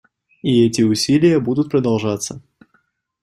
[0.41, 2.41] И эти усилия будут продолжаться.